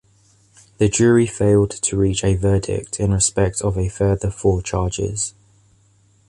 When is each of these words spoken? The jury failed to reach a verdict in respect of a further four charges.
The 0.79 0.89
jury 0.89 1.27
failed 1.27 1.69
to 1.69 1.95
reach 1.95 2.23
a 2.23 2.35
verdict 2.35 2.99
in 2.99 3.13
respect 3.13 3.61
of 3.61 3.77
a 3.77 3.87
further 3.87 4.31
four 4.31 4.63
charges. 4.63 5.35